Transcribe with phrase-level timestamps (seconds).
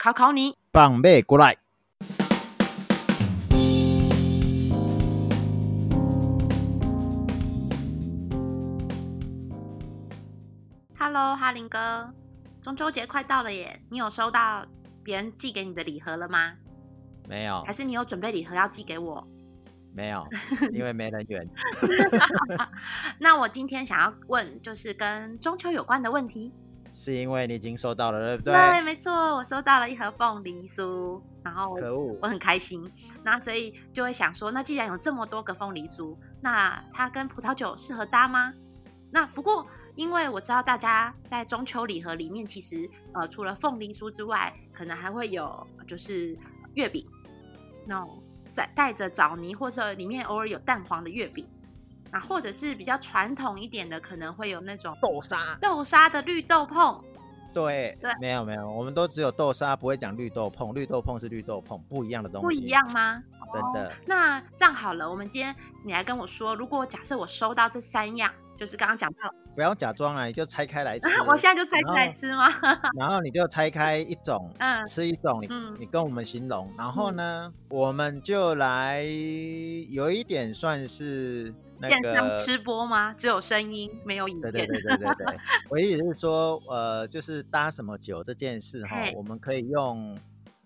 [0.00, 1.56] 考考你，放马过来。
[10.96, 12.14] Hello，哈林哥，
[12.62, 14.64] 中秋节快到了耶，你有收到
[15.02, 16.52] 别人寄给你的礼盒了吗？
[17.28, 17.60] 没有。
[17.64, 19.26] 还是你有准备礼盒要寄给我？
[19.92, 20.24] 没有，
[20.72, 21.44] 因为没人缘。
[23.18, 26.52] 那我今天想要问，就是跟中秋有关的问题。
[26.92, 28.52] 是因为你已经收到了，对不对？
[28.52, 32.90] 对，没错，我收到了一盒凤梨酥，然后可恶，我很开心。
[33.22, 38.52] 那所以就会想说，那既然有这么多个凤梨酥，那它跟葡萄酒适合搭吗？
[39.10, 46.36] 那不过，因为我知道大家在中秋礼盒里面，其实呃除了凤梨酥之外，可能还会有就是
[46.74, 47.06] 月饼，
[47.86, 51.46] 那种在带着枣泥，或者里面偶尔有蛋黄的月饼，
[52.10, 57.02] 啊，或者是比较传统一点的，可能会有那种豆沙豆沙的绿豆碰。
[57.52, 60.74] 对对，没有没有，我们都只有豆沙，不会讲绿豆碰。
[60.74, 62.44] 绿豆碰是绿豆碰，不一样的东西。
[62.46, 63.22] 不一样吗？
[63.52, 63.88] 真的。
[63.88, 65.54] 哦，那这样好了，我们今天
[65.84, 68.30] 你来跟我说，如果假设我收到这三样。
[68.58, 71.06] 就是刚刚讲到，不要假装了，你就拆开来吃。
[71.22, 72.48] 我现在就拆开来吃吗？
[72.98, 76.68] 然后，你就拆开一种，嗯，吃一种，你、嗯、你跟我们形容。
[76.76, 79.04] 然后呢，嗯、我们就来
[79.90, 83.14] 有一点算是那个吃播吗？
[83.14, 84.52] 只有声音没有影片。
[84.52, 85.36] 对对对对对对。
[85.70, 90.16] 我意思是说，呃，就是搭什么酒这件事哈，我们可以用，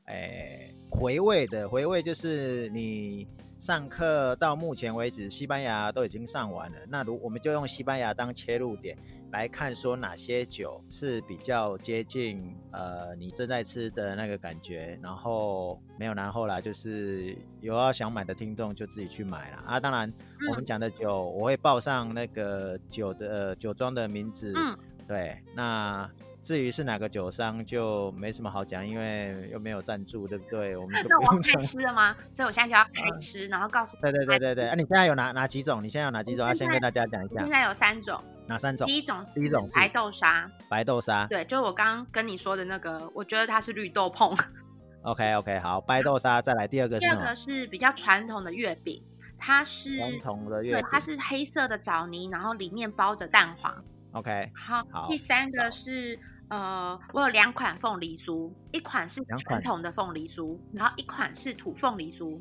[0.07, 3.29] 诶、欸，回味的回味，就是你。
[3.59, 6.79] 上课到目前为止，西班牙都已经上完了。
[6.89, 8.99] 那如我们就用西班牙当切入点
[9.33, 14.99] 来看，说哪些酒是比较接近呃你正在吃的那个感觉。
[15.03, 19.81] 然后没有然后啦，就是有要想买的听众就自己去买了啊。
[19.81, 20.13] 当然，
[20.51, 24.53] 我们讲的酒我会报上那个酒的、呃、酒庄的名字。
[24.57, 24.79] 嗯，
[25.09, 26.09] 对，那。
[26.43, 30.77] 至于是哪个酒商，就没什么好讲，因为又没有赞助，对不对？
[30.77, 32.17] 我们就 不用开吃了吗？
[32.33, 33.97] 所以我现在就要开吃，然后告诉。
[34.03, 35.81] 对对对对对，啊，你现在有哪哪几种？
[35.85, 36.45] 你现在有哪几种？
[36.45, 37.43] 要先跟大家讲一下。
[37.43, 38.21] 现在有三种。
[38.53, 38.87] 哪三种？
[38.87, 40.51] 第一种，第一种白豆沙。
[40.69, 41.27] 白豆沙。
[41.27, 44.39] 对，就是我刚刚跟你说的那个，我觉得它是绿豆椪。
[45.03, 46.99] OK OK，好，白豆沙，再来第二个？
[46.99, 49.03] 第二个是比较传统的月饼，
[49.39, 53.85] 它是传统的月饼，它是黑色的枣泥，然后里面包着蛋黄。
[54.13, 55.09] OK，好，好。
[55.09, 56.19] 第三个是。
[56.49, 62.39] 呃，我有两款凤梨酥，一款是传统的凤梨酥，然后一款是土凤梨酥，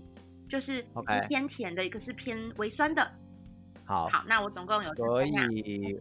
[0.49, 3.09] 就是一偏甜的，一个是偏微酸的。
[3.91, 4.95] 好，好，那我总共有。
[4.95, 5.33] 所以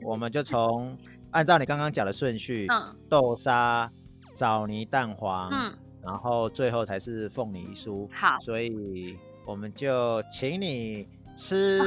[0.02, 0.96] 我们就从
[1.32, 3.90] 按照你刚刚讲的顺序，嗯，豆沙、
[4.32, 8.08] 枣泥、蛋黄，嗯，然后最后才是凤梨酥。
[8.12, 11.80] 好，所以我们就请你 吃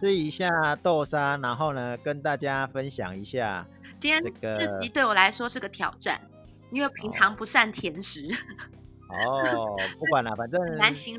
[0.00, 3.64] 吃一下豆沙，然后呢，跟大家分享一下。
[4.00, 6.20] 今天这集对我来说是个挑战，
[6.72, 8.28] 因为平常不善甜食。
[8.28, 8.79] 哦，
[9.98, 10.60] 不管了，反正。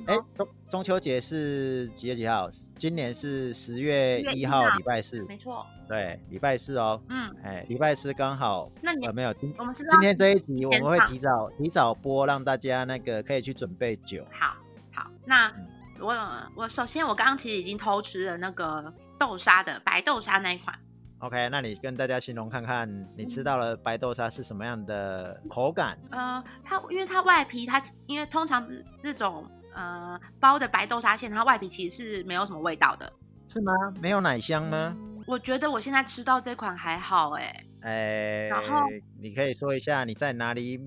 [0.06, 2.50] 哎，中中秋节是几月几号？
[2.76, 5.24] 今年是十月一号，礼拜四。
[5.24, 5.66] 没错。
[5.88, 7.02] 对，礼拜四哦。
[7.10, 7.36] 嗯。
[7.44, 8.72] 哎，礼拜四刚好。
[8.82, 14.26] 那你有没有今我们是今天这一集我们会提早提早播，让大家那个可以去准备酒。
[14.32, 14.56] 好，
[14.94, 15.10] 好。
[15.26, 15.52] 那
[16.00, 16.16] 我
[16.56, 20.78] 我首先我刚刚其实已经偷吃了那个豆沙的白豆沙那一款。
[21.22, 25.96] OK，那你跟大家形容看看，你吃到了白豆沙是什么样的口感？
[26.10, 28.68] 呃，它因为它外皮，它因为通常
[29.04, 29.46] 这种
[29.76, 33.12] 呃包的白豆沙馅，它外皮其实是没有什么味道的，
[33.48, 33.72] 是吗？
[34.02, 34.98] 没有奶香吗？
[35.28, 38.88] 我觉得我现在吃到这款还好，欸，哎，哎，然后
[39.20, 40.80] 你可以说一下你在哪里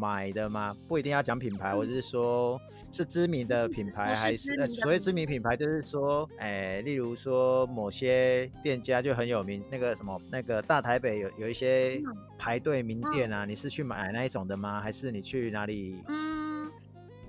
[0.00, 0.74] 买的吗？
[0.86, 4.52] 不一定要讲品牌，我是说，是知名的品牌还是？
[4.60, 12.00] 呃，所谓知名品牌就是说，哎，例如说某些店家就很有名，那个什么，那个大台北有有一些
[12.38, 14.80] 排队名店啊，你是去买那一种的吗？
[14.80, 16.70] 还是你去哪里嗯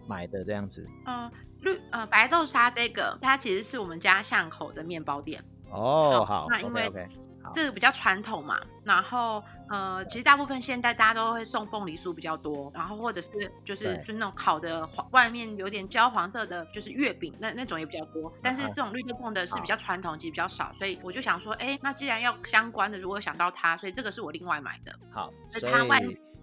[0.08, 0.88] 买的这样子？
[1.06, 1.30] 嗯，
[1.62, 5.44] 绿呃白豆沙这个，它其实是我们家巷口的面包店。
[5.72, 7.10] 哦，好，那因为 okay, okay,
[7.54, 13.30] 这个比较传统嘛，然后呃，其实大部分现在大家都会送凤梨酥比较多，然后或者是
[13.64, 18.32] 就是就那种烤的黄，外面有点焦黄色的，就是月饼那那种也比较多。
[18.42, 24.94] 但是这种绿豆碰的是比较传统，其实比较少，所以我就想说，哎，那既然要相关的，如果想到它，所以这个是我另外买的。
[25.12, 26.00] 好，所以它外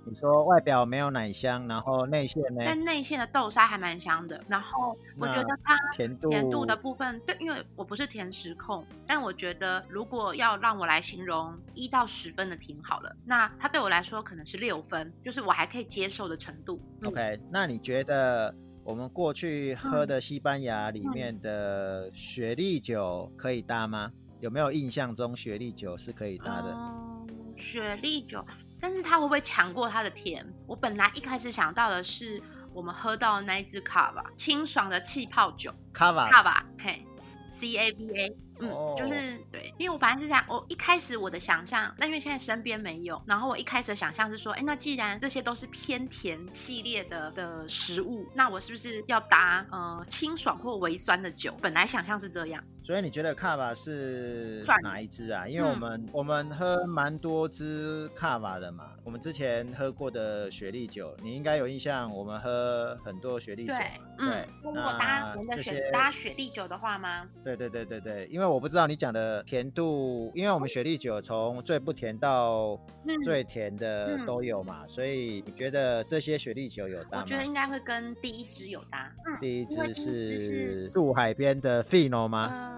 [0.08, 2.62] 你说外表没有奶香，然后内馅呢？
[2.64, 4.40] 但内馅的豆沙还蛮香的。
[4.48, 16.80] 然后我觉得它甜度甜度的部分，对，因为我不是甜食控，但我觉得如果要让我来形容一到十分的甜好了，那它对我来说可能是六分，就是我还可以接受的程度。
[17.04, 18.54] OK，那你觉得
[18.84, 24.12] 我们过去喝的西班牙里面的雪莉酒可以搭吗？
[24.38, 26.70] 有没有印象中雪莉酒是可以搭的？
[26.70, 27.26] 嗯，
[27.56, 28.44] 雪莉酒。
[28.80, 30.46] 但是它会不会抢过它的甜？
[30.66, 32.42] 我本来一开始想到的是
[32.72, 35.72] 我们喝到的那一支卡瓦，清爽的气泡酒。
[35.92, 37.04] 卡瓦，卡瓦，嘿
[37.50, 38.98] ，C A V A，嗯，oh.
[38.98, 51.56] 就是对，因为我本来是想，我一开始我的想象，那因为现在身边没有，然后我一开始的想象是说，哎，那既然这些都是偏甜系列的的食物，那我是不是要搭呃清爽或微酸的酒？
[51.62, 52.62] 本来想象是这样。
[52.86, 55.48] 所以你觉得卡瓦是哪一支啊？
[55.48, 58.92] 因为我们、嗯、我们喝蛮多支卡瓦的嘛。
[59.02, 62.08] 我们之前喝过的雪莉酒，你应该有印象。
[62.14, 63.86] 我们喝很多雪莉酒，对，
[64.18, 64.46] 嗯。
[64.62, 67.28] 如果搭我们的雪搭雪莉酒的话吗？
[67.42, 72.80] 对对对对对，因为我不知道你讲的甜度，因为我们雪莉酒从最不甜到
[73.24, 77.22] 最甜的都有嘛，嗯嗯、所以你觉得这些雪莉酒有搭吗？
[77.24, 79.12] 我觉得应该会跟第一支有搭。
[79.26, 82.48] 嗯、第一支是住海边的 Fino 吗？
[82.52, 82.75] 嗯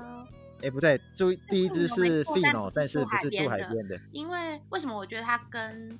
[0.58, 3.96] 哎、欸，不对，注第一支是 Fino，但是不是住海边的。
[4.10, 5.96] 因为为什么我觉得它跟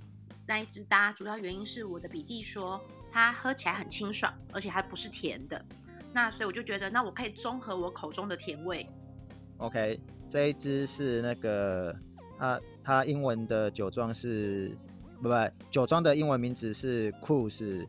[0.47, 2.81] 那一支搭，主要原因是我的笔记说
[3.13, 5.65] 它喝起来很清爽，而且还不是甜的。
[6.13, 8.89] 那所以我就觉得，那我可以综合我口中的甜味。
[9.59, 11.95] OK，这一支是那个
[12.37, 14.77] 它它英文的酒庄是
[15.23, 15.35] 不不，
[15.71, 17.87] 酒庄的英文名字是 Cruz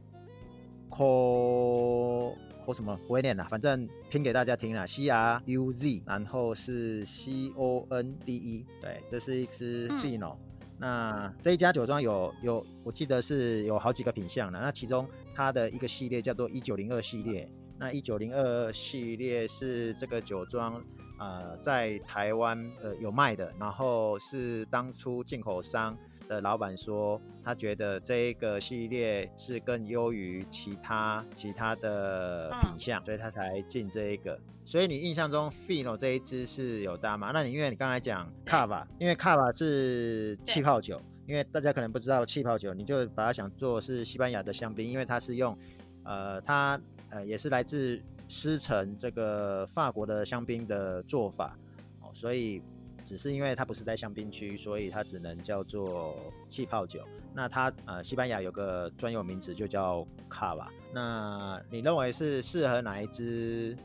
[0.91, 2.35] Co。
[2.69, 10.35] 我什么不会念啦，反正拼给大家听啦，C R U Z，然后是 C O N D E，对，这是一支 Fino。
[10.35, 14.59] 嗯、那这一家酒庄有有，我记得是有好几个品相的。
[14.59, 20.79] 那其中它的一个系列叫做一九零二系列，那一九零二系列是这个酒庄
[21.17, 25.97] 呃在台湾呃有卖的，然后是当初进口商。
[26.29, 34.39] 的老板说，他觉得这一个系列是更优于其他其他的品相，嗯、所以他才进这一个。
[34.63, 37.31] 所以你印象中 Fino 这一支是有搭吗？
[37.33, 45.57] 那你因为你刚才讲 Cava，因为 Cava 是气泡酒，因为大家可能不知道气泡酒，你就把它想做是西班牙的香槟，因为它是用
[46.03, 46.79] 呃它
[47.09, 51.57] 呃也是来自师承这个法国的香槟的做法
[52.01, 52.61] 哦，所以。
[53.09, 56.15] 只是因为它不是在香槟区，所以它只能叫做
[56.47, 57.03] 气泡酒。
[57.33, 60.71] 那它呃，西班牙有个专有名词就叫卡瓦。
[60.93, 63.75] 那你认为是适合哪一支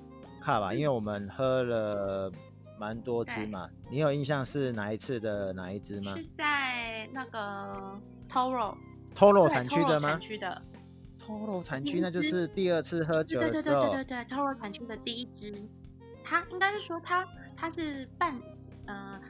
[0.43, 0.75] 卡瓦？
[0.75, 2.31] 因为我们喝了
[2.79, 6.15] 蛮多支嘛，你有印象是哪一次的哪一支吗？
[6.15, 7.99] 是在那个
[8.31, 8.76] Toro
[9.15, 10.11] Toro 产区的吗？
[10.11, 10.62] 产区的
[11.19, 13.50] Toro 产区，那就是第二次喝酒的。
[13.50, 15.50] 对对对对对对，Toro 产区的第一支，
[16.23, 17.26] 它应该是说它
[17.56, 18.38] 它是半。
[18.86, 19.20] 呃，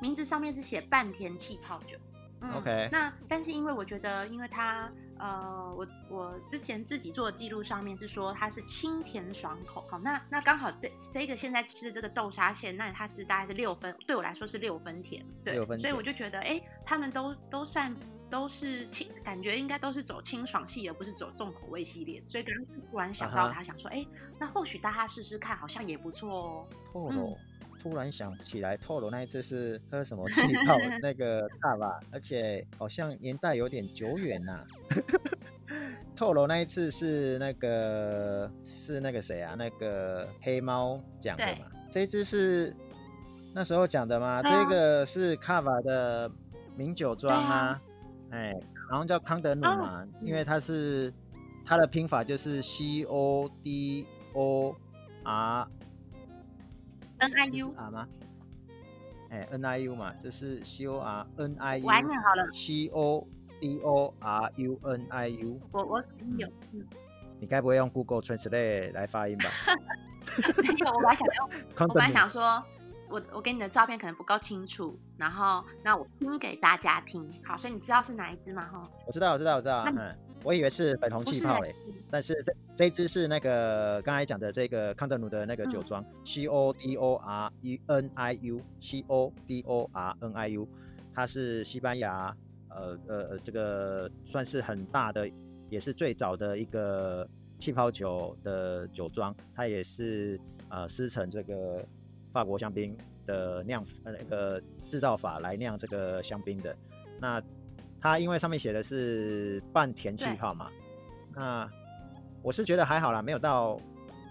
[0.00, 1.96] 名字上面是写半甜气泡酒。
[2.40, 2.88] 嗯，OK。
[2.90, 9.86] 那但是因为我觉得，因为它呃，我我之前自己做的记录上面是说它是清甜爽口。
[9.88, 15.24] 好，那那刚好这这个现在吃的这个豆沙馅，那它是大概是六分，对我来说是六分甜。
[15.44, 15.78] 对，六分。
[15.78, 17.94] 所以我就觉得，哎，他们都都算
[18.28, 22.20] 都是清，感觉应该都是走清爽系，而不是走重口味系列。
[22.26, 24.08] 所以突然想到他，想说，哎、uh，huh.
[24.40, 26.68] 那或许大家试试看，好像也不错哦。
[26.94, 27.08] 哦。
[27.12, 27.36] 嗯
[27.82, 34.66] 突然想起来，透露那一次是喝什么气泡那个卡瓦，而且好像年代有点久远呐、啊。
[36.14, 39.56] 透露那一次是那个是那个谁啊？
[39.58, 41.66] 那个黑猫讲的嘛？
[41.90, 42.72] 这一只是
[43.52, 44.40] 那时候讲的吗？
[44.40, 46.30] 啊、这个是卡瓦的
[46.76, 47.82] 名酒庄啊，
[48.30, 48.58] 哎、啊，
[48.90, 51.12] 然后叫康德努嘛，啊、因为它是
[51.64, 54.76] 它的拼法就是 C O D O
[55.24, 55.66] R。
[57.22, 58.08] N I U 啊吗？
[59.30, 61.86] 哎，N I U 嘛，这是 C O R N I U。
[61.86, 62.46] 完了，好了。
[62.52, 63.26] C O
[63.60, 65.60] D O R U N I U。
[65.70, 66.04] 我我
[66.36, 66.48] 有。
[67.38, 69.50] 你该不会用 Google Translate 来发音吧？
[70.62, 71.50] 没有，我本来想用。
[71.88, 72.62] 我本来想说，
[73.08, 77.32] 我我给你的照片可能不够清楚，然后那我拼给大家听。
[77.44, 78.68] 好，所以你知道是哪一只吗？
[78.72, 79.84] 哈，我知道，我知道，我知道。
[79.86, 80.18] 嗯。
[80.44, 81.74] 我以为是粉红气泡嘞，
[82.10, 90.48] 但是这这一支是那个刚才讲的这个康德努的那个酒庄、嗯、C O D O R E N I U C O D O R N I
[90.48, 90.68] U，
[91.14, 92.36] 它是西班牙
[92.70, 95.30] 呃呃这个算是很大的，
[95.70, 97.28] 也是最早的一个
[97.60, 101.84] 气泡酒的酒庄，它也是呃师承这个
[102.32, 102.96] 法国香槟
[103.26, 106.76] 的酿呃那个制造法来酿这个香槟的
[107.20, 107.40] 那。
[108.02, 110.68] 它因为上面写的是半甜气泡嘛，
[111.34, 111.70] 那
[112.42, 113.80] 我是觉得还好啦，没有到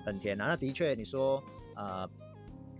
[0.06, 0.46] 很甜啊。
[0.48, 1.42] 那的确你说
[1.76, 2.08] 呃，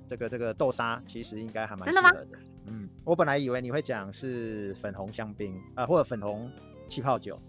[0.06, 2.26] 这个这个豆沙其实应该还蛮适合的。
[2.26, 6.52] 的嗯，我本来以为你会讲是粉红香槟啊、呃，或者粉红
[6.90, 7.42] 气泡酒。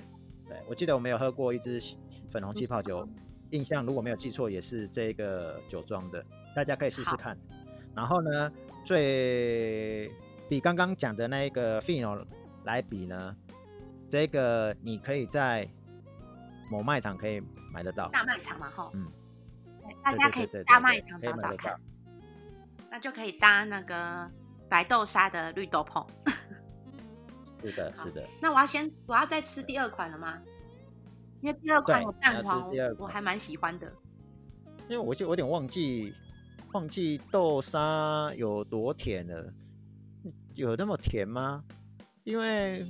[0.49, 1.81] 对，我记得我没有喝过一支
[2.31, 3.07] 粉红气泡酒，
[3.51, 7.37] 印象如果没有记错也是这个酒庄的，大家可以试试看。
[7.95, 8.51] 然后呢，
[8.87, 10.11] 最
[10.49, 12.25] 比刚刚讲的那一个 Fino
[12.65, 13.37] 来比呢，
[14.09, 15.69] 这个你可以在
[16.71, 17.43] 某卖场可以
[17.73, 19.07] 买得到，大卖场嘛，哈，嗯，
[20.03, 21.75] 大家可以大卖场找找看，
[22.91, 24.31] 那就可以搭那个
[24.69, 26.07] 白豆沙的绿豆椪。
[27.61, 28.27] 是的，是的。
[28.41, 30.39] 那我要先，我要再吃第二款了吗？
[31.41, 33.93] 因为第二款有蛋黄，我还蛮喜欢的。
[34.89, 36.15] 因为我就有点忘记。
[36.73, 39.53] 忘记豆沙有多甜了，
[40.55, 41.63] 有那么甜吗？
[42.25, 42.87] 因为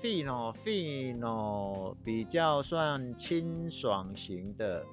[0.00, 4.84] Fino Fino 比较算清爽型的，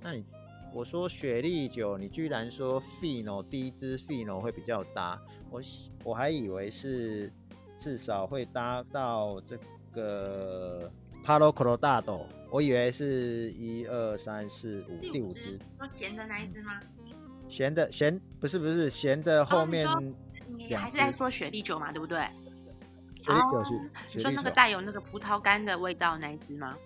[0.00, 0.24] 那你
[0.72, 5.20] 我说雪莉酒，你居然说 Fino 第一支 Fino 会比较搭，
[5.50, 5.60] 我
[6.02, 7.30] 我还以为是
[7.76, 9.58] 至少会搭到这
[9.92, 10.90] 个
[11.22, 16.80] Palo Colorado，我以为是一二三四五第五支，说咸的那一支吗？
[17.50, 19.86] 咸的咸不是不是咸的后面，
[20.56, 22.26] 你还是在说雪莉酒嘛，对不对？
[23.24, 26.76] 雪莉酒是，你说那个带有那个葡萄干的味道那一只吗？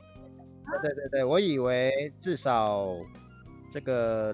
[0.83, 2.95] 对对对，我以为至少
[3.73, 4.33] 这个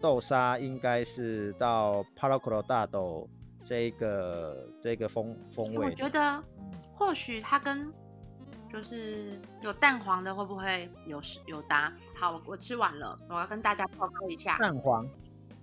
[0.00, 3.26] 豆沙应该是到 Palo Colorado
[3.62, 5.86] 这一个这个风风味。
[5.86, 6.42] 我觉得
[6.94, 7.90] 或许它跟
[8.70, 11.90] 就是有蛋黄的会不会有有搭？
[12.14, 15.08] 好，我吃完了，我要跟大家报告一下蛋黄。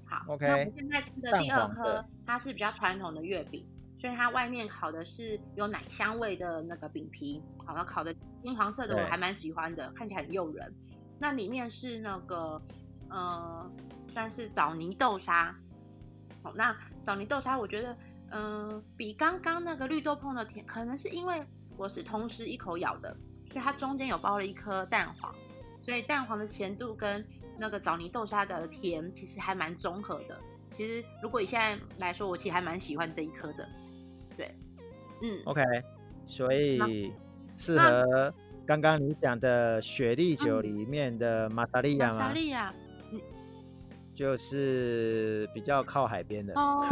[0.06, 3.66] 好 OK，那我们现在吃的第二颗，它是比较传统的月饼，
[4.04, 10.76] 所以它外面烤的是有奶香味的那个饼皮，好像烤的金黄色的，我还蛮喜欢的，看起来很诱人。
[11.18, 12.62] 那里面是那个
[13.10, 13.72] 呃，
[14.12, 15.56] 算是枣泥豆沙。
[16.44, 17.96] 好，那枣泥豆沙，我觉得
[18.32, 21.42] 嗯、呃，比刚刚那个绿豆碰的甜，可能是因为
[21.78, 23.16] 我是同时一口咬的，
[23.54, 25.34] 所以它中间有包了一颗蛋黄，
[25.80, 27.26] 所以蛋黄的咸度跟
[27.58, 30.38] 那个枣泥豆沙的甜其实还蛮综合的。
[30.76, 33.66] 其实如果以现在来说，我其实还蛮喜欢这一颗的。
[35.24, 35.64] 对，嗯，OK，
[36.26, 37.14] 所以
[37.56, 38.34] 适合
[38.66, 42.18] 刚刚你讲的雪莉酒里面的玛莎利亚吗？
[42.18, 42.74] 玛莎利亚，
[44.14, 46.54] 就是比较靠海边的。
[46.56, 46.84] 哦，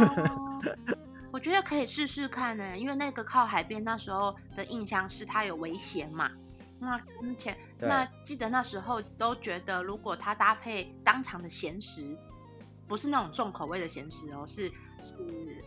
[1.30, 6.30] 我觉得可以试试看呢，因为那个靠海边那时候的印象是它有危险嘛。
[6.78, 12.16] 那之前，那记得那时候都觉得，如果它搭配当场的咸食，
[12.88, 14.68] 不是那种重口味的咸食哦，是
[15.02, 15.14] 是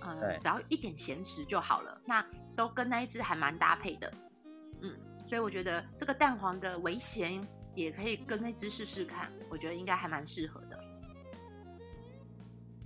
[0.01, 2.01] 呃，只要一点咸食就好了。
[2.05, 2.25] 那
[2.55, 4.11] 都跟那一只还蛮搭配的，
[4.81, 4.95] 嗯，
[5.27, 7.41] 所以我觉得这个蛋黄的微咸
[7.73, 10.79] 也可以跟那只试试看，我觉得应该还蛮适合的。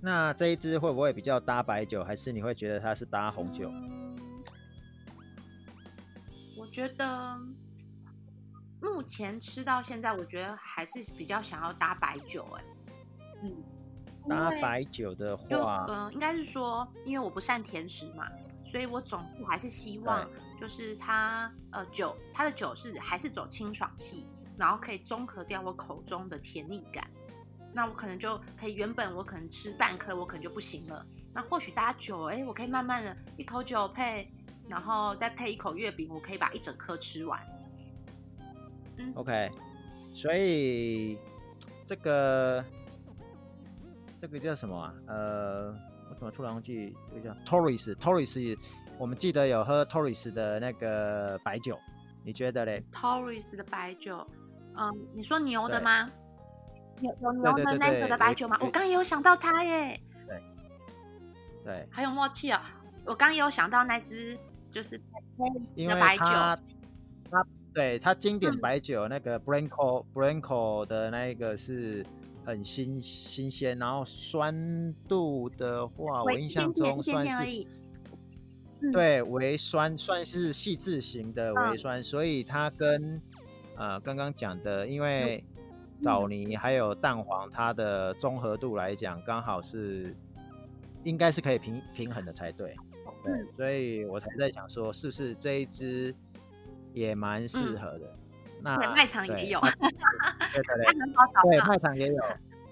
[0.00, 3.70] 那这一支会不会比较搭白酒，还是你会觉得它是搭红酒？
[3.70, 4.16] 嗯，
[6.58, 7.38] 我觉得。
[8.82, 12.64] 目前吃到现在，我觉得还是比较想要搭白酒，哎，
[13.42, 13.62] 嗯，
[14.30, 18.26] 搭白酒的话，嗯、呃，应该是说，因为我不善甜食嘛，
[18.70, 20.28] 所以我总是还是希望，
[20.60, 27.06] 就是它，呃，酒，它的酒是还是走清爽系，然后可以中和掉我口中的甜腻感。
[27.72, 31.06] 那我可能就可以，原本我可能吃半颗，我可能就不行了。
[31.32, 34.28] 那或许搭酒，哎，我可以慢慢的一口酒配，
[34.68, 37.40] 然后再配一口月饼，我可以把一整颗吃完。
[38.96, 39.50] 嗯 OK，
[40.12, 41.16] 所以
[41.86, 42.64] 这个
[44.20, 44.94] 这个叫什么啊？
[45.06, 45.74] 呃，
[46.10, 48.58] 我怎么突然忘记这个叫 Torres？Torres，
[48.98, 51.78] 我们记得有喝 Torres 的那个白酒，
[52.22, 54.26] 你觉得嘞？Torres 的白酒，
[54.76, 56.06] 嗯，你说牛的吗？
[57.00, 58.58] 有有牛的那个的白酒吗？
[58.60, 59.98] 我刚刚也有想到它耶。
[60.26, 60.42] 对
[61.64, 62.60] 对，很有默契哦。
[63.06, 64.38] 我刚刚也有想到那只
[64.70, 65.00] 就是
[65.74, 66.24] 黑的白酒。
[67.72, 72.04] 对，它经典白酒、嗯、那个 Branco Branco 的那个是
[72.44, 77.66] 很新新鲜，然后酸度的话，我印象中算是
[78.92, 83.22] 对微酸，算是细致型的微酸，嗯、所以它跟
[83.76, 85.44] 呃刚刚讲的，因为
[86.02, 90.16] 枣泥还有蛋黄，它的综合度来讲，刚好是
[91.04, 92.74] 应该是可以平平衡的才对。
[93.22, 96.12] 对，所以我才在想说，是不是这一支。
[96.92, 98.16] 也蛮适合的，
[98.58, 99.60] 嗯、那卖场也有，
[100.52, 100.92] 对对对，
[101.50, 102.22] 对卖场也有，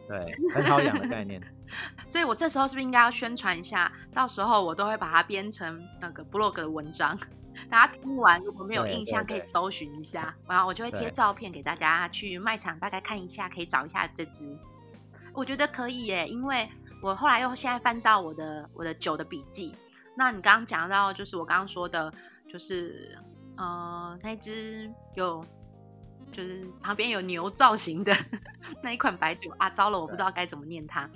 [0.06, 1.40] 对，很好养的概念。
[2.08, 3.92] 所以我这时候是不是应该要宣传一下？
[4.14, 7.14] 到时候我都会把它编成那个 blog 的文章，
[7.68, 14.56] 大家听完如果没有印象，可以搜寻一下，然后我就会贴照片给大家去卖场大概看一下，可以找一下这只。
[15.34, 16.66] 我觉得可以耶，因为
[17.02, 19.74] 我后来又现在翻到我的我的酒的笔记，
[20.16, 22.10] 那你刚刚讲到就是我刚刚说的，
[22.50, 23.16] 就是
[23.58, 25.44] 呃那只有
[26.32, 28.16] 就是旁边有牛造型的
[28.82, 31.10] 那一款白酒啊，糟了，我不知道该怎么念它。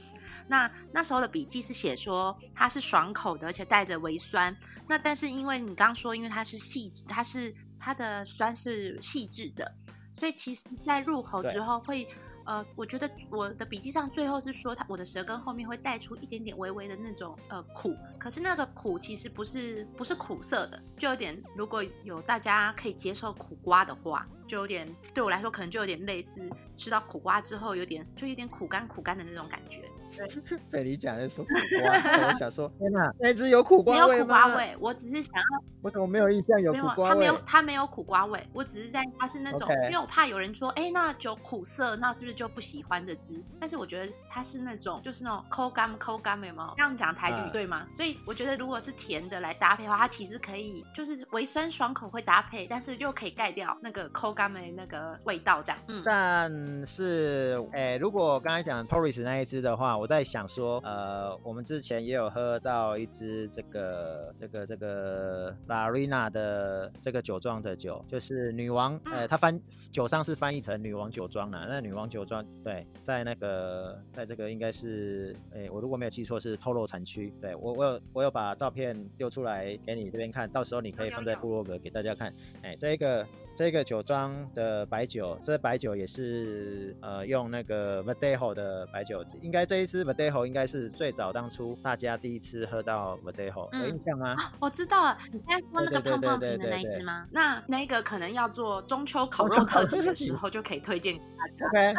[0.48, 4.54] 那那时候的笔记是写说它是爽口的，而且带着微酸。
[4.88, 9.72] 那但是因为你刚刚说，因为它是细致，它是它的酸是细致的，
[10.12, 12.06] 所以其实在入口之后会。
[12.44, 26.40] 呃，我觉得我的笔记上最后是说，它我的舌根后面会带出一点点微微的那种呃苦，可是那个苦其实不是不是苦涩的，就有点如果有大家可以接受苦瓜的话，就有点对我来说可能就有点类似
[26.76, 29.88] 吃到苦瓜之后有点就有点苦干苦干的那种感觉。
[30.16, 31.50] 对， 被你讲的说苦
[31.82, 34.08] 瓜，我想说， 天哪，那只有苦瓜味吗？
[34.12, 35.64] 没有苦瓜味，我只是想要。
[35.82, 37.08] 我怎么没有印象有苦瓜味？
[37.08, 38.48] 它没有，它没有苦瓜味。
[38.52, 43.42] 我只是在，它是那种.因为我怕有人说，哎、欸，那酒苦涩，那是不是就不喜欢这支？
[43.58, 46.74] 但是我觉得它是那种，就是那种口感口感有没有？
[46.76, 47.78] 这样讲台语对吗？
[47.78, 55.78] 啊、所以我觉得如果是甜的来搭配的话，它其实可以，就是微酸爽口会搭配，但是又可以盖掉那个口干的那个味道，这样。
[55.88, 56.00] 嗯。
[56.04, 60.80] 但是，哎、欸，如果刚才讲 Torres 那一支的话，我在想说。
[60.84, 69.58] 呃，我们之前也有喝到一支这个这个这个 La Reina 的这个酒庄的酒，就是女王，呃，它翻
[69.90, 71.66] 酒商是翻译成女王酒庄了。
[71.68, 77.32] 那女王酒庄对，在那个在这个应该是，哎，我如果没有记错是透露产区。
[77.40, 82.34] 对，我我有我有把照片丢出来给你这边看，到时候你可以放在部落格给大家看。
[82.62, 83.26] 哎，这一个。
[83.54, 94.30] 这个酒庄的白酒，这白酒也是呃用那个 Verdejo 的白酒，应该这一支 Verdejo 应该是最早当初大家第一次喝到 Verdejo，有印象吗？
[94.30, 97.26] 啊，我知道了，你现在说那个胖胖瓶的那一支吗？
[97.30, 101.66] 那那个可能要做中秋烤肉特辑的时候就可以推荐给大家。
[101.68, 101.94] OK，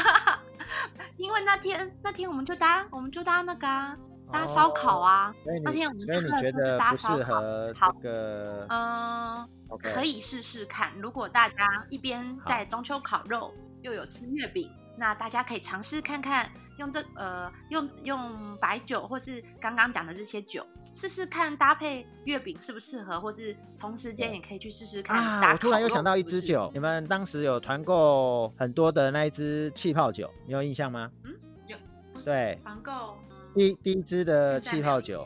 [1.18, 3.96] 因为那天那天我们就搭我们就搭那个啊，
[4.34, 8.66] 搭烧烤啊，那天我们所以你觉得不适合这个？
[8.70, 9.48] 嗯。
[9.82, 25.18] 可以试试看，如果大家一边在中秋烤肉，又有吃月饼，那大家可以尝试看看，用这呃用用白酒或是刚刚讲的这些酒，试试看搭配月饼适不适合，或是同时间也可以去试试看。
[25.18, 31.10] 啊，我突然又想到一支酒，你们当时有团购很多的那一支气泡酒，你有印象吗？
[31.24, 31.34] 嗯，
[31.66, 31.76] 有。
[32.24, 33.18] 对，团购
[33.54, 35.26] 第一第一支的气泡酒。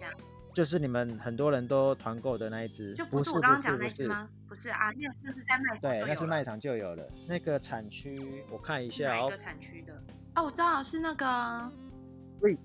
[0.54, 4.28] 就是你们很多人都团购的那一支，就不是我刚刚讲的那一支吗？
[4.50, 5.80] 不是啊，那那是在卖场。
[5.82, 7.08] 对，那是卖场就有了。
[7.28, 9.22] 那个产区我看一下哦。
[9.22, 9.94] 哪一个产区的？
[10.34, 11.72] 哦，我知道是那个。
[12.40, 12.58] 瑞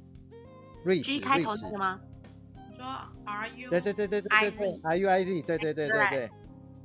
[0.85, 2.01] 瑞 G 开头那个吗？
[2.71, 2.87] 你说
[3.27, 3.69] R U？
[3.69, 6.31] 对对对对对对，R U I Z，对对对对对。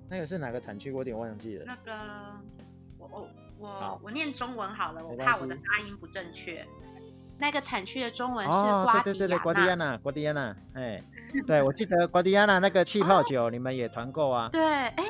[0.10, 0.92] 那个是哪个产区？
[0.92, 1.64] 我有点忘记了。
[1.66, 1.98] 那个，
[2.98, 6.68] 我我我我念中文好了，我怕我的发音不正确。
[7.40, 11.02] 那个产区的中文是瓜迪亚纳，对对对，瓜迪亚纳，瓜迪亚纳，哎，
[11.46, 14.50] 对，我记得 瓜迪亚纳那个气泡酒，你们也团购啊？
[14.52, 15.04] 对，哎，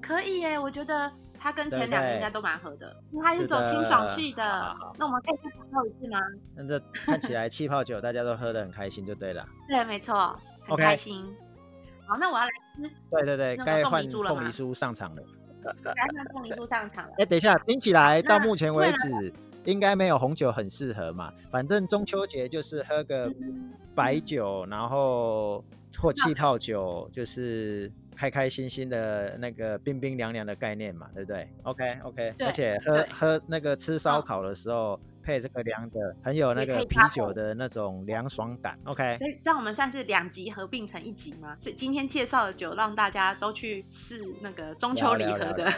[0.00, 4.76] 可以耶，我觉得它跟前两个应该都蛮合的，因为它是走清爽系的。
[4.98, 6.18] 那我们可以再团购一次吗？
[6.54, 9.46] 那这看起来气泡酒大家都喝得很开心，就对了。
[9.68, 11.24] 对，没错，很开心。
[12.06, 12.90] 好，那我要来吃。
[13.10, 15.22] 对对对，该换凤梨酥上场了。
[15.82, 17.12] 该换凤梨酥上场了。
[17.16, 19.32] 哎，等一下，听起来到目前为止。
[19.64, 23.32] 应该没有红酒很适合嘛，反正中秋节就是喝个
[23.94, 25.64] 白酒，然后
[25.98, 38.76] 或气泡酒，就是开开心心的那个冰冰凉凉的概念嘛，对不对？OK OK，而且喝喝那个吃烧烤的时候配这个凉的，很有那个啤酒的那种凉爽感。
[38.84, 41.56] OK，所以这样我们算是两集合并成一集吗？
[41.60, 45.72] 所以今天介绍的酒让大家都去试那个中秋礼盒的。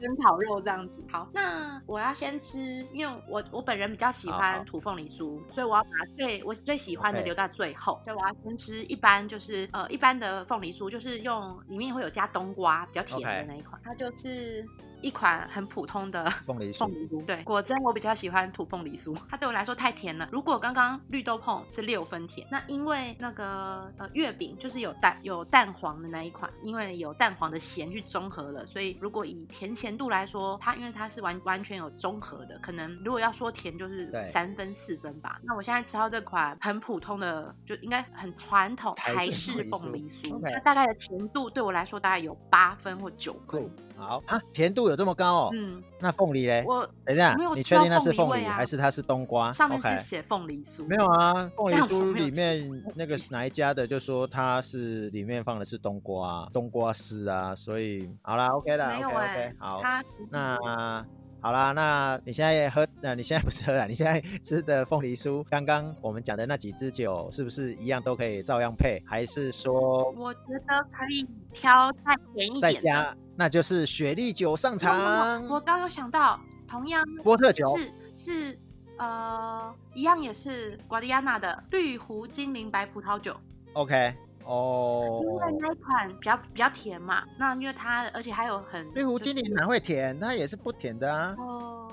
[0.00, 2.58] 跟烤肉这样子，好，那我要先吃，
[2.92, 14.64] 因为我我本人比较喜欢土凤梨酥，好好，所以我要把最我最喜欢的留到最后.所以我要先吃一般就是呃一般的凤梨酥，就是用里面会有加冬瓜比较甜的那一款.它就是。
[15.02, 17.24] 一款很普通的凤梨酥，凤梨酥。
[17.24, 20.28] 对，果真我比较喜欢土凤梨酥，它对我来说太甜了。
[20.32, 35.38] 如果刚刚绿豆碰是六分甜，那因为那个呃月饼就是有蛋有蛋黄的那一款，因为有蛋黄的咸去中和了，所以如果以甜咸度来说，它因为它是完完全有中和的，可能如果要说甜就是三分四分吧。
[35.42, 43.70] 那我现在吃到这款很普通的，就应该很传统台式凤梨酥，它大概的甜度对我来说大概有八分或九分。
[44.00, 45.50] 好啊，甜度有这么高哦？
[45.52, 46.64] 嗯，那凤梨嘞？
[46.66, 49.52] 我等一下，你确定那是凤梨还是它是冬瓜？
[49.52, 50.86] 上面是写凤梨酥。
[50.86, 59.82] 没有啊，凤梨酥里面那个 哪一家的就说它是里面放的是冬瓜，冬瓜丝啊，所以好啦，OK 啦，OK OK，好，
[60.30, 61.04] 那。
[61.42, 63.86] 好啦，那你现在喝，那 你现在不是喝了？
[63.86, 69.02] 你现在吃的凤梨酥，刚刚我们讲的那几支酒，是不是一样都可以照样配？
[69.06, 70.10] 还是说？
[70.12, 72.60] 我觉得可以挑再甜一点。
[72.60, 75.46] 再加，那就是雪莉酒上场。
[75.48, 78.58] 我刚有想到，同样波特酒是是
[78.98, 83.34] 呃，一样也是瓜迪亚纳的绿湖精灵白葡萄酒。
[83.72, 84.14] OK。
[84.44, 90.18] 哦，因为那款比较比较甜嘛，那因为它而且还有很绿湖精灵哪会甜？
[90.18, 91.34] 它也是不甜的啊。
[91.38, 91.88] 哦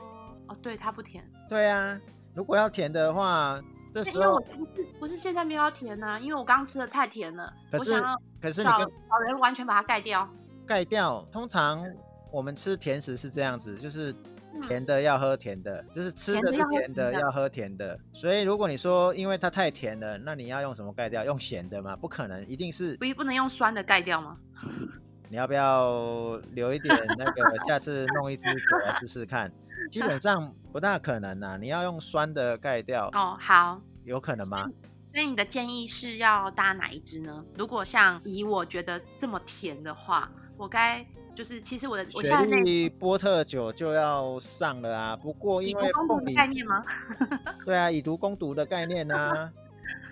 [0.47, 1.23] 哦，对，它不甜。
[1.49, 1.99] 对啊，
[2.33, 3.61] 如果要甜的话，
[3.93, 7.53] 这时候因为我不是不是现在没有要甜呢、啊，因为我刚吃的太甜了。
[7.71, 8.01] 可是
[8.41, 10.27] 可是你找找人完全把它盖掉。
[10.65, 11.85] 盖掉，通常
[12.31, 14.15] 我们吃甜食是这样子，就是。
[14.61, 17.99] 甜的要喝甜的，就是吃的是甜的，要喝甜的。
[18.13, 21.23] 所以如果你说因为它太甜了，那你要用什么盖掉？
[21.25, 21.95] 用咸的吗？
[21.95, 24.37] 不可能，一定是不不能用酸的盖掉吗？
[25.29, 27.41] 你要不要留一点那个？
[27.67, 29.51] 下次弄一支酒来试试看。
[29.91, 33.09] 基本上不大可能啊，你要用酸的盖掉。
[33.13, 34.69] 哦，好，有可能吗？
[35.13, 37.43] 所以你的建议是要搭哪一支呢？
[37.57, 41.05] 如果像以我觉得这么甜的话，我该。
[41.35, 46.83] 就是其实我的雪莉波特酒就要上了啊，不过因为以毒攻毒的概念吗？
[47.63, 49.51] 对啊，以毒攻毒的概念啊，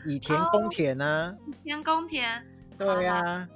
[0.05, 2.45] 以田攻田啊，以田攻田。
[2.77, 3.49] 对呀、啊，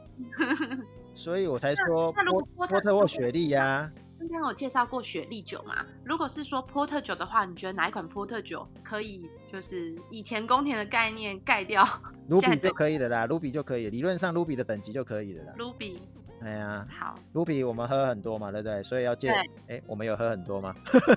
[1.13, 3.91] 所以我 才说波波特或雪莉呀、啊。
[4.17, 11.88] 今天我介绍过雪莉酒嘛，如果是说波特酒的话，你觉得哪一款波特酒可以就是以田攻田的概念盖掉？
[12.30, 15.54] 卢比就可以了啦，卢比就可以，理论上卢比的等级就可以了啦。
[15.56, 16.02] 卢比。
[16.41, 18.82] 哎呀，好，卢比我们喝很多嘛，对不对？
[18.82, 19.30] 所以要借，
[19.67, 20.73] 哎，我们有喝很多吗？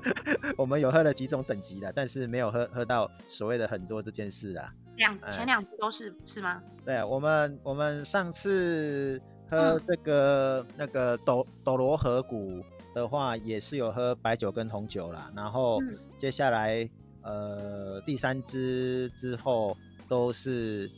[0.58, 4.74] 我们有喝了几种等级的，但是没有喝喝到所谓的很多这件事啊。
[4.96, 6.60] 两前两支都是是吗？
[6.84, 12.60] 对啊，我们我们上次喝这个、嗯、那个斗斗罗河谷
[12.92, 15.30] 的话，也是有喝白酒跟红酒啦。
[15.36, 15.78] 然后
[16.18, 16.82] 接下来、
[17.22, 19.76] 嗯、呃第三支之后
[20.08, 20.90] 都是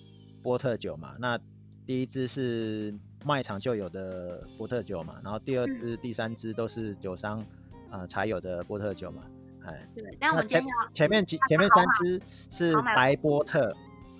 [0.42, 1.14] 波特酒嘛。
[1.18, 1.38] 那
[1.84, 2.94] 第一支是。
[3.24, 7.40] 卖场就有的波特酒嘛，然后第二支、嗯、第三支都是酒商
[7.90, 9.22] 啊、呃、才有的波特酒嘛，
[9.64, 10.04] 哎，对。
[10.20, 13.74] 但我们今天前面几前面三支是白波特，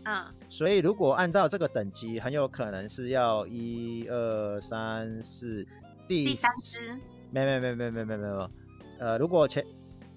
[0.04, 5.66] 嗯，所以如果按照这个等级，很有可能是要一二三四
[6.08, 6.98] 第第三支，
[7.30, 8.50] 没没没没没没没有，
[8.98, 9.64] 呃，如果前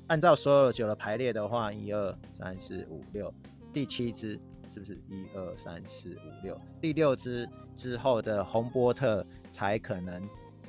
[0.08, 3.34] 按照所有酒的排列的话，一二三四五六，
[3.73, 4.39] 第七支。
[4.78, 6.60] 是不是一二三四五六？
[6.80, 10.22] 第六支之后的红波特才可能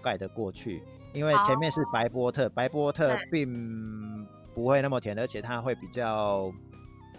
[0.02, 6.50] 盖得过去，因为前面是白波特，白波特并不会那么甜，而且它会比较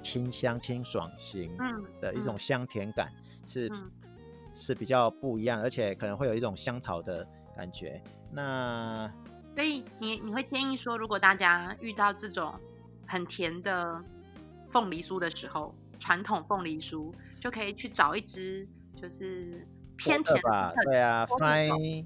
[0.02, 1.56] 清香、清爽型
[2.02, 3.12] 的一种香甜感，
[3.45, 3.69] 是
[4.52, 8.02] 是比较不一样，而且可能会有一种香草的感觉。
[8.32, 9.12] 那
[9.56, 12.52] 所以你你会建议说，如果大家遇到这种
[13.06, 14.04] 很甜的
[14.71, 20.73] 凤梨酥的时候，传统凤梨酥就可以去找一支，就是偏甜的吧？
[20.85, 22.05] 对啊，Fine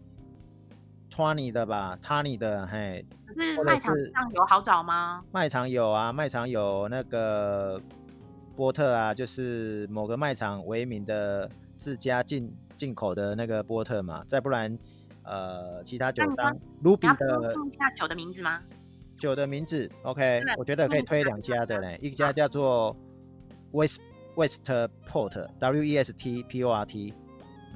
[1.10, 3.06] Twenty 的吧，Twenty 的嘿。
[3.26, 5.24] 可是卖场上有好找吗？
[5.32, 7.80] 卖场有啊，卖场有那个
[8.56, 14.24] 波特啊，就是某个卖场为名的自家进进口的那个波特嘛。
[14.28, 14.76] 再不然，
[15.24, 17.54] 呃，其他酒商卢比的。
[17.78, 18.62] 下酒的名字吗？
[19.18, 22.96] 酒的名字，OK，我觉得可以推两家的嘞，一家叫做。
[23.74, 24.00] West
[24.36, 27.14] Westport W E S T P O R T，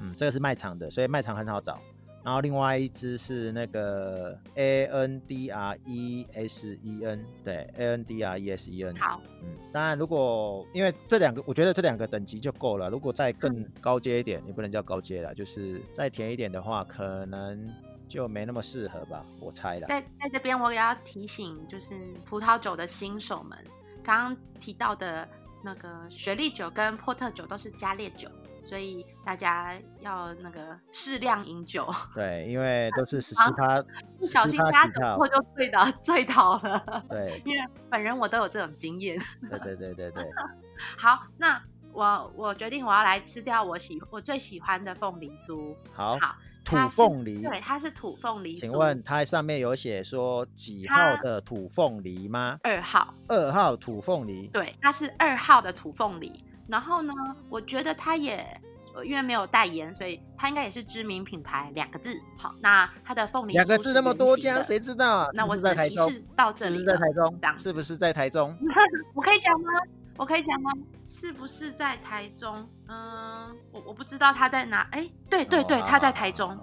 [0.00, 1.78] 嗯，这个是卖场的，所以卖场很好找。
[2.24, 8.94] 然后另外一只是那个 A N D R E S E N，对，A N D R E S E N。
[8.96, 12.90] 好，嗯，当然如果因为这两个，我觉得这两个等级就够了。
[12.90, 17.72] 如果再更高阶一点，也不能叫高阶了，就是再甜一点的话，可能
[18.06, 19.86] 就没那么适合吧，我猜的。
[19.86, 21.94] 在在这边我也要提醒，就是
[22.26, 23.56] 葡萄酒的新手们，
[24.02, 25.26] 刚刚提到的。
[25.62, 28.28] 那个雪莉酒跟波特酒都是加烈酒，
[28.64, 31.88] 所以大家要那个适量饮酒。
[32.14, 33.82] 对，因为都是十七趴，
[34.18, 37.04] 不小心加酒后就醉倒醉倒了。
[37.08, 39.18] 对， 因为本人我都有这种经验。
[39.50, 40.24] 对对对对对。
[40.96, 41.60] 好，那
[41.92, 45.74] 我我决定我要来吃掉我喜我最喜欢的凤梨酥。
[45.92, 46.16] 好。
[46.18, 46.34] 好。
[46.68, 48.54] 土凤梨，对，它是土凤梨。
[48.56, 52.58] 请问它上面有写说几号的土凤梨吗？
[52.62, 53.14] 二号。
[53.28, 54.48] 二号土凤梨。
[54.48, 56.44] 对，它是二号的土凤梨。
[56.66, 57.12] 然后呢，
[57.48, 58.46] 我觉得它也，
[59.04, 62.14] 因为没有代言，所以它应该也是知名品牌，两个字。
[62.36, 65.28] 好，那它的凤梨两个字那么多家，谁知道啊？
[65.32, 67.38] 那我只能提示到这里，是不是在台中？
[67.40, 68.54] 这样是不是在台中？
[69.14, 69.70] 我可以讲吗？
[70.18, 70.72] 我可以讲吗？
[71.06, 72.68] 是不是在台中？
[72.88, 74.80] 嗯，我我不知道他在哪。
[74.90, 76.58] 哎，对对对，他在台中。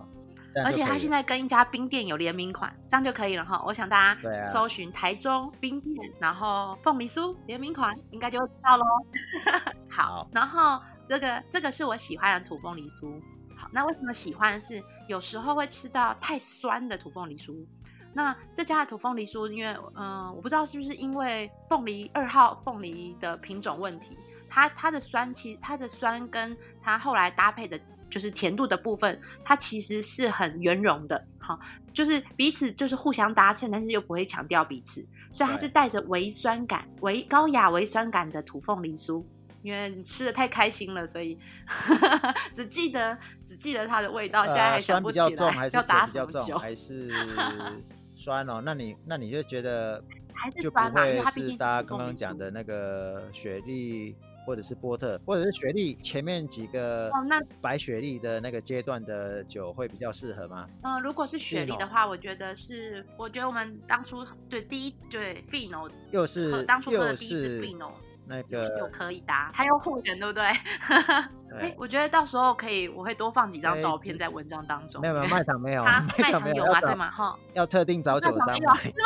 [0.63, 3.61] 而且他现在跟一家冰店有联名款，这样就可以了哈。
[3.65, 8.85] 我想大家搜寻台中冰店，然后凤梨酥联名款，应该就会知道喽。
[9.91, 13.21] 好，然后这个这个是我喜欢的土凤梨酥。
[13.57, 14.57] 好，那为什么喜欢？
[14.57, 17.53] 是有时候会吃到太酸的土凤梨酥。
[18.15, 24.17] 那这家的土凤梨酥，因为嗯、呃，我不知道是不是因为凤梨二号凤梨的品种问题，
[24.49, 27.79] 它它的酸其实它的酸跟它后来搭配的。
[28.07, 31.59] 就是甜度的部分，它其实是很圆融的，好，
[31.91, 39.21] 就是彼此就是互相搭衬，但是又不会强调彼此，所以它是带着微酸感、微高雅微酸感的土凤梨酥。
[39.63, 41.37] 因为你吃的太开心了，所以
[42.53, 45.25] 只记得只记得它的味道，呃、现在还想不起来。
[45.25, 47.11] 酸比较重还是比较重还是
[48.25, 48.59] 酸哦？
[48.65, 50.03] 那你那你就觉得
[50.59, 54.15] 就不会是大家刚刚讲的那个雪莉。
[54.47, 60.69] 或者是波特，或者是雪莉前面几个哦，那白雪莉的那个阶段的酒会比较适合吗？
[60.83, 67.89] 嗯、呃，如果是雪莉的话，我觉得是，我觉得我们当初对第一对 Fino 又是当初喝的第一支 Fino。
[68.27, 70.43] 那个有可以搭，还有后援，对不对？
[71.57, 75.01] 哎，我觉得到时候可以，我会多放几张照片在文章当中。
[75.01, 75.83] 没有没有，卖场没有
[76.19, 76.81] 卖场有啊？
[76.81, 77.09] 对吗？
[77.11, 78.47] 哈，要特定找酒商。
[78.49, 78.59] 卖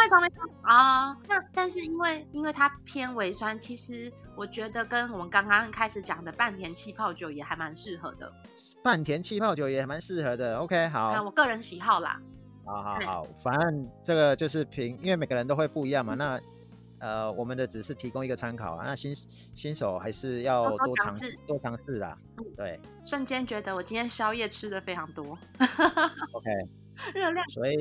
[0.10, 1.16] 场没有啊。
[1.28, 8.32] 那但是因为因为它偏微酸，其实我觉得跟我们刚刚开始讲的半甜气泡酒也还蛮适合的。
[8.84, 10.58] 半甜气泡酒也还蛮适合的。
[10.58, 11.14] OK，好。
[11.14, 12.20] 那我个人喜好啦。
[12.66, 16.16] 好好好，反正这个就是凭，因为每个人都会不一样嘛。
[16.16, 16.40] 那。
[17.00, 19.14] 呃，我们的只是提供一个参考啊，那新
[19.54, 22.18] 新手还是要多尝试多尝试啦。
[22.38, 22.80] 嗯，对。
[23.04, 25.38] 瞬间觉得我今天宵夜吃的非常多。
[26.34, 26.50] OK，
[27.14, 27.50] 热量。
[27.50, 27.78] 所以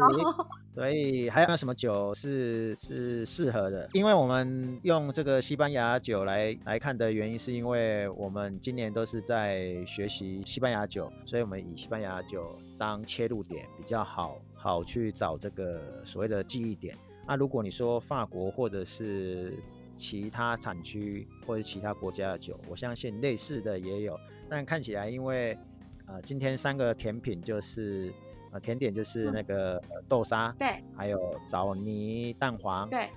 [0.75, 3.89] 所以还有没有什么酒是是适合的？
[3.93, 16.97] 因为我们用这个西班牙酒来来看的原因，是因为我们今年都是在学习西班牙酒，所以我们以西班牙酒当切入点比较好，好去找这个所谓的记忆点。
[17.29, 19.63] 那如果你说法国或者是
[19.95, 24.19] 其他产区或者其他国家的酒，我相信类似的也有。
[24.49, 25.59] 但看起来，因为
[26.07, 28.11] 呃，今天三个甜品就是
[28.51, 33.11] 呃甜点就是那个豆沙，对、嗯，还有枣泥蛋黄，对，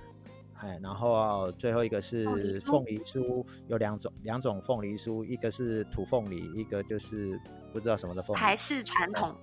[0.56, 7.40] 哎，然后最后一个是凤梨酥，有两种两种凤梨酥，一个是土凤梨，一个就是
[7.72, 9.34] 不知道什么的凤梨，台式传统，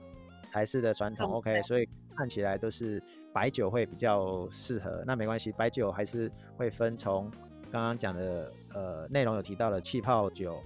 [0.52, 3.02] 台式的传统，OK，所以看起来都是。
[3.32, 7.30] 白酒会比较适合，那没关系，白酒还是会分从
[7.70, 10.58] 刚刚讲的呃内容有提到的气泡酒、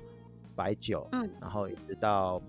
[0.55, 2.41] 白酒，嗯，然后一直到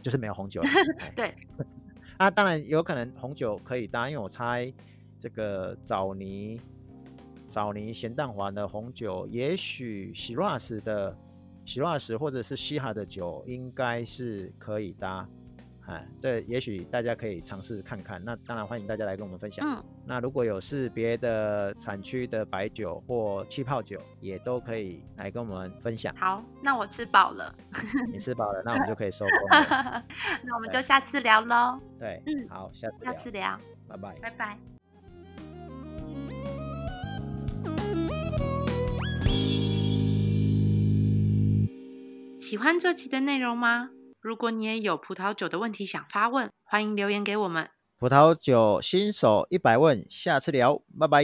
[0.00, 0.62] 就是没有红酒，
[1.14, 1.34] 对，
[2.16, 4.72] 啊，当然有可能红酒可以搭，因为我猜
[5.18, 6.60] 这个枣泥、
[7.48, 11.16] 枣泥咸蛋黄的红酒，也许西拉斯的
[11.64, 15.28] 西拉斯或者是西哈的酒应该是可以搭。
[15.86, 18.20] 哎，这也许大家可以尝试看看。
[18.24, 19.64] 那当然欢迎大家来跟我们分享。
[19.64, 26.12] 嗯，那如果有是别的产区的白酒或气泡酒，也都可以来跟我们分享。
[26.16, 27.54] 好，那我吃饱了。
[28.12, 30.04] 你吃饱了，那我们就可以收工了。
[30.42, 31.80] 那我们就下次聊喽。
[32.00, 33.12] 对，嗯，好，下次聊。
[33.12, 34.58] 下次聊，拜拜，拜拜。
[42.40, 43.90] 喜欢这期的内容吗？
[44.26, 47.70] 如果你也有葡萄酒的问题想发问，欢迎留言给我们。
[47.96, 51.22] 葡萄酒新手一百问，下次聊，拜拜。